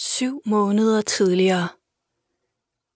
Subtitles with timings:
[0.00, 1.68] Syv måneder tidligere.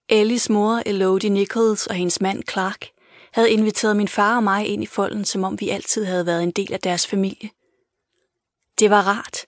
[0.09, 2.87] Ellies mor, Elodie Nichols, og hendes mand Clark
[3.31, 6.43] havde inviteret min far og mig ind i folden, som om vi altid havde været
[6.43, 7.49] en del af deres familie.
[8.79, 9.45] Det var rart.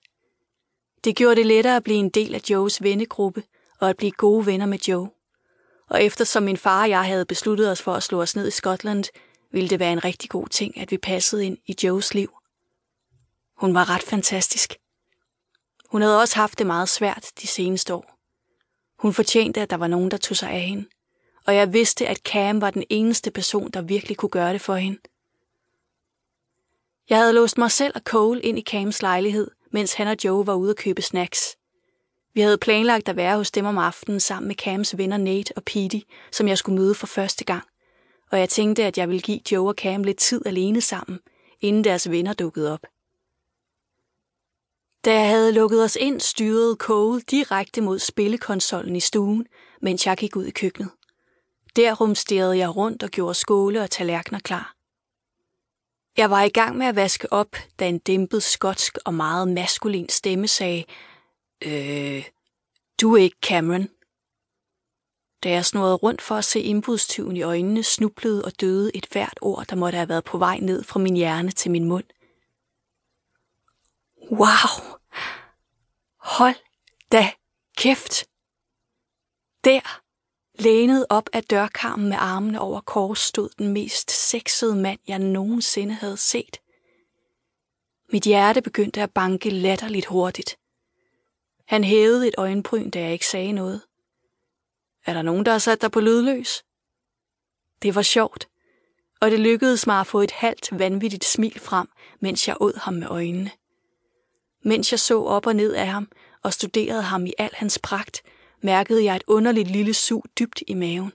[1.04, 3.44] Det gjorde det lettere at blive en del af Joes vennegruppe
[3.80, 5.10] og at blive gode venner med Joe.
[5.90, 8.52] Og eftersom min far og jeg havde besluttet os for at slå os ned i
[8.52, 9.04] Skotland,
[9.52, 12.30] ville det være en rigtig god ting, at vi passede ind i Joes liv.
[13.58, 14.74] Hun var ret fantastisk.
[15.96, 18.20] Hun havde også haft det meget svært de seneste år.
[19.00, 20.86] Hun fortjente, at der var nogen, der tog sig af hende.
[21.46, 24.76] Og jeg vidste, at Cam var den eneste person, der virkelig kunne gøre det for
[24.76, 25.00] hende.
[27.10, 30.48] Jeg havde låst mig selv og Cole ind i Cams lejlighed, mens han og Joe
[30.48, 31.56] var ude at købe snacks.
[32.34, 35.64] Vi havde planlagt at være hos dem om aftenen sammen med Cams venner Nate og
[35.64, 36.00] Petey,
[36.32, 37.64] som jeg skulle møde for første gang.
[38.32, 41.20] Og jeg tænkte, at jeg ville give Joe og Cam lidt tid alene sammen,
[41.62, 42.95] inden deres venner dukkede op.
[45.06, 49.48] Da jeg havde lukket os ind, styrede Cole direkte mod spillekonsollen i stuen,
[49.82, 50.92] mens jeg gik ud i køkkenet.
[51.76, 54.76] Der rumsterede jeg rundt og gjorde skåle og tallerkener klar.
[56.18, 60.10] Jeg var i gang med at vaske op, da en dæmpet skotsk og meget maskulin
[60.10, 60.84] stemme sagde,
[61.66, 62.26] Øh,
[63.02, 63.90] du er ikke Cameron.
[65.44, 69.40] Da jeg snurrede rundt for at se indbrudstyven i øjnene, snublede og døde et hvert
[69.42, 72.06] ord, der måtte have været på vej ned fra min hjerne til min mund.
[74.32, 74.95] Wow!
[76.38, 76.56] Hold
[77.12, 77.32] da
[77.78, 78.26] kæft!
[79.64, 80.02] Der,
[80.62, 85.94] lænet op af dørkarmen med armene over kors, stod den mest sexede mand, jeg nogensinde
[85.94, 86.58] havde set.
[88.12, 90.58] Mit hjerte begyndte at banke latterligt hurtigt.
[91.68, 93.82] Han hævede et øjenbryn, da jeg ikke sagde noget.
[95.06, 96.64] Er der nogen, der har sat dig på lydløs?
[97.82, 98.48] Det var sjovt,
[99.22, 101.88] og det lykkedes mig at få et halvt vanvittigt smil frem,
[102.20, 103.52] mens jeg åd ham med øjnene.
[104.64, 106.12] Mens jeg så op og ned af ham
[106.46, 108.22] og studerede ham i al hans pragt,
[108.62, 111.12] mærkede jeg et underligt lille sug dybt i maven.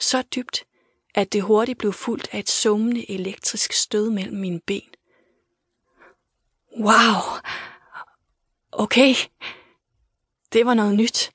[0.00, 0.64] Så dybt,
[1.14, 4.90] at det hurtigt blev fuldt af et summende elektrisk stød mellem mine ben.
[6.80, 7.40] Wow!
[8.72, 9.14] Okay,
[10.52, 11.30] det var noget nyt.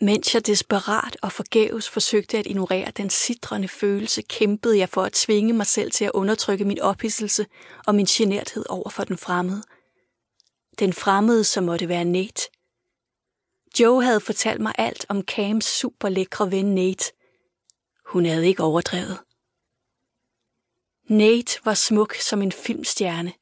[0.00, 5.12] Mens jeg desperat og forgæves forsøgte at ignorere den sidrende følelse, kæmpede jeg for at
[5.12, 7.46] tvinge mig selv til at undertrykke min ophidselse
[7.86, 9.62] og min generthed over for den fremmede.
[10.78, 12.42] Den fremmede, som måtte være Nate.
[13.80, 17.04] Joe havde fortalt mig alt om Cams super lækre ven Nate.
[18.06, 19.18] Hun havde ikke overdrevet.
[21.08, 23.32] Nate var smuk som en filmstjerne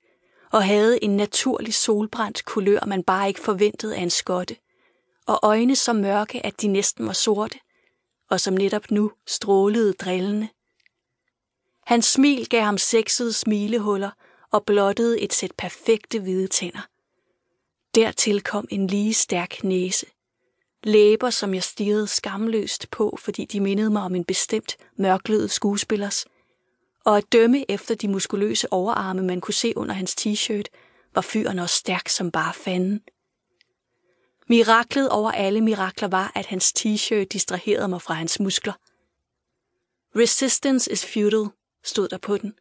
[0.52, 4.56] og havde en naturlig solbrændt kulør, man bare ikke forventede af en skotte,
[5.26, 7.58] og øjne så mørke, at de næsten var sorte,
[8.30, 10.48] og som netop nu strålede drillende.
[11.86, 14.10] Hans smil gav ham sexede smilehuller
[14.50, 16.88] og blottede et sæt perfekte hvide tænder.
[17.94, 20.06] Dertil kom en lige stærk næse.
[20.84, 26.26] Læber, som jeg stirrede skamløst på, fordi de mindede mig om en bestemt mørklødet skuespillers.
[27.04, 30.64] Og at dømme efter de muskuløse overarme, man kunne se under hans t-shirt,
[31.14, 33.02] var fyren også stærk som bare fanden.
[34.48, 38.72] Miraklet over alle mirakler var, at hans t-shirt distraherede mig fra hans muskler.
[40.16, 41.50] Resistance is futile,
[41.84, 42.54] stod der på den.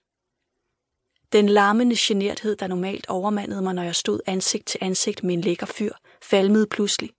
[1.34, 5.42] Den larmende generthed, der normalt overmandede mig, når jeg stod ansigt til ansigt med en
[5.42, 7.12] lækker fyr, falmede pludselig,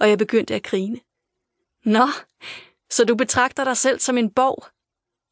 [0.00, 1.00] og jeg begyndte at grine.
[1.84, 2.08] Nå,
[2.90, 4.66] så du betragter dig selv som en borg?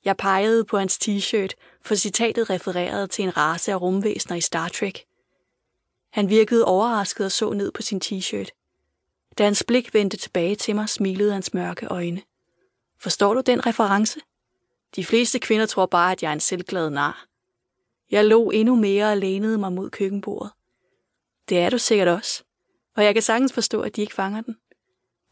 [0.05, 1.49] Jeg pegede på hans t-shirt,
[1.83, 5.05] for citatet refererede til en race af rumvæsener i Star Trek.
[6.13, 8.49] Han virkede overrasket og så ned på sin t-shirt.
[9.39, 12.23] Da hans blik vendte tilbage til mig, smilede hans mørke øjne.
[13.01, 14.21] Forstår du den reference?
[14.97, 17.27] De fleste kvinder tror bare, at jeg er en selvglad nar.
[18.11, 20.53] Jeg lå endnu mere og lænede mig mod køkkenbordet.
[21.49, 22.45] Det er du sikkert også.
[22.97, 24.57] Og jeg kan sagtens forstå, at de ikke fanger den.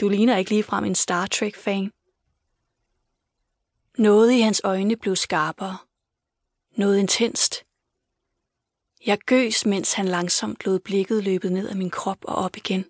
[0.01, 1.93] Du ligner ikke ligefrem en Star Trek-fan.
[3.99, 5.77] Noget i hans øjne blev skarpere.
[6.77, 7.65] Noget intenst.
[9.07, 12.85] Jeg gøs, mens han langsomt lod blikket løbe ned af min krop og op igen.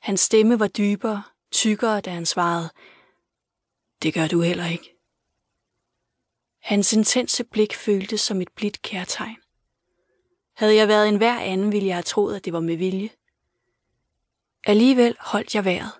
[0.00, 2.70] Hans stemme var dybere, tykkere, da han svarede,
[4.02, 4.93] Det gør du heller ikke.
[6.64, 9.36] Hans intense blik føltes som et blidt kærtegn.
[10.56, 13.10] Havde jeg været en hver anden, ville jeg have troet, at det var med vilje.
[14.66, 15.92] Alligevel holdt jeg vejret.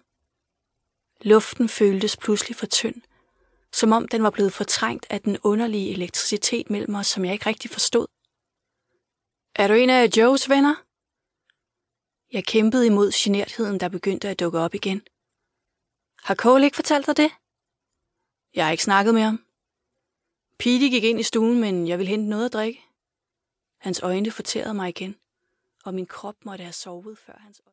[1.20, 3.02] Luften føltes pludselig for tynd,
[3.72, 7.46] som om den var blevet fortrængt af den underlige elektricitet mellem os, som jeg ikke
[7.46, 8.06] rigtig forstod.
[9.55, 10.75] Er du en af Joes venner?
[12.32, 15.02] Jeg kæmpede imod genertheden, der begyndte at dukke op igen.
[16.22, 17.31] Har Cole ikke fortalt dig det?
[18.55, 19.44] Jeg har ikke snakket med ham.
[20.59, 22.81] Pete gik ind i stuen, men jeg ville hente noget at drikke.
[23.79, 25.17] Hans øjne fortærede mig igen,
[25.85, 27.62] og min krop måtte have sovet før hans øjne.